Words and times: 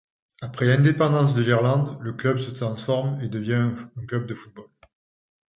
Après 0.41 0.65
l’indépendance 0.65 1.35
de 1.35 1.43
l’Irlande, 1.43 1.99
le 2.01 2.13
club 2.13 2.39
se 2.39 2.49
transforme 2.49 3.21
et 3.21 3.29
devient 3.29 3.69
un 3.99 4.05
club 4.07 4.25
de 4.25 4.33
football. 4.33 4.65